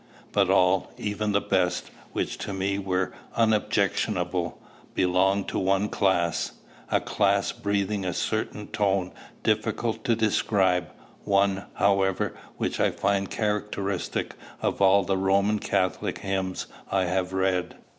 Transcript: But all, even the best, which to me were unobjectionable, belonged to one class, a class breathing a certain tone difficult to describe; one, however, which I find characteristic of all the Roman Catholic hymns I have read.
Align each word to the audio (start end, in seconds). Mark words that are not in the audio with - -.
But 0.31 0.49
all, 0.49 0.91
even 0.97 1.31
the 1.31 1.39
best, 1.39 1.91
which 2.11 2.39
to 2.39 2.53
me 2.53 2.79
were 2.79 3.13
unobjectionable, 3.35 4.59
belonged 4.95 5.47
to 5.49 5.59
one 5.59 5.89
class, 5.89 6.53
a 6.89 6.99
class 6.99 7.51
breathing 7.51 8.03
a 8.03 8.11
certain 8.11 8.65
tone 8.65 9.11
difficult 9.43 10.03
to 10.05 10.15
describe; 10.15 10.89
one, 11.23 11.65
however, 11.75 12.33
which 12.57 12.79
I 12.79 12.89
find 12.89 13.29
characteristic 13.29 14.33
of 14.59 14.81
all 14.81 15.03
the 15.03 15.17
Roman 15.17 15.59
Catholic 15.59 16.17
hymns 16.17 16.65
I 16.89 17.05
have 17.05 17.31
read. 17.31 17.75